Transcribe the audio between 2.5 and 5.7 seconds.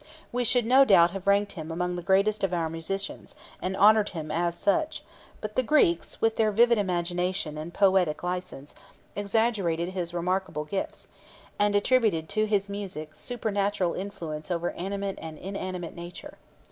our musicians, and honoured him as such; but the